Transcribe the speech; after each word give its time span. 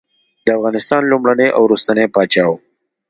د 0.45 0.47
افغانستان 0.57 1.01
لومړنی 1.11 1.47
او 1.55 1.61
وروستنی 1.65 2.05
پاچا 2.15 2.43
وو. 2.47 2.55